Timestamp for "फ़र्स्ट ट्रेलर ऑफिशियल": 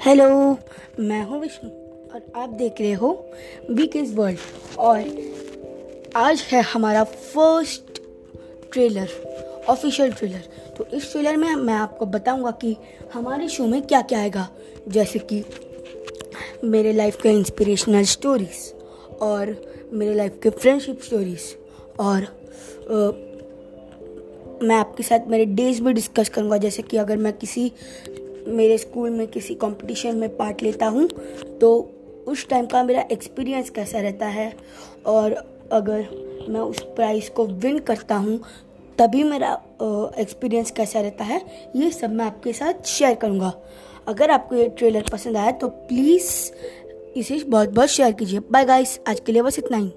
7.04-10.12